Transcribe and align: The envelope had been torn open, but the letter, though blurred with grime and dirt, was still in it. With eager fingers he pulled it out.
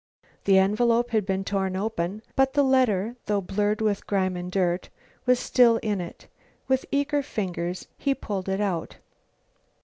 The 0.45 0.57
envelope 0.57 1.11
had 1.11 1.27
been 1.27 1.43
torn 1.43 1.75
open, 1.75 2.23
but 2.35 2.53
the 2.53 2.63
letter, 2.63 3.17
though 3.27 3.39
blurred 3.39 3.81
with 3.81 4.07
grime 4.07 4.35
and 4.35 4.51
dirt, 4.51 4.89
was 5.27 5.37
still 5.39 5.77
in 5.83 6.01
it. 6.01 6.25
With 6.67 6.87
eager 6.91 7.21
fingers 7.21 7.87
he 7.99 8.15
pulled 8.15 8.49
it 8.49 8.59
out. 8.61 8.95